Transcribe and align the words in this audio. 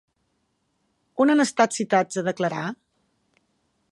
On 1.25 1.33
han 1.33 1.43
estat 1.43 1.77
citats 1.77 2.21
a 2.21 2.25
declarar? 2.31 2.65